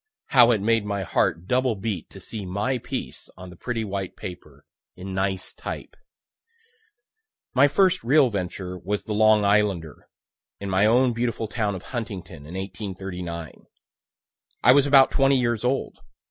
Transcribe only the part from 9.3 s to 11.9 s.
Islander," in my own beautiful town of